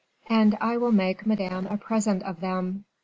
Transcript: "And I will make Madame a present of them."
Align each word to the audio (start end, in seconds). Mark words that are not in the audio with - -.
"And 0.29 0.57
I 0.59 0.77
will 0.77 0.91
make 0.91 1.27
Madame 1.27 1.67
a 1.67 1.77
present 1.77 2.23
of 2.23 2.39
them." 2.39 2.85